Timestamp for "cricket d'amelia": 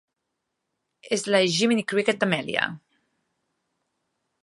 1.93-2.67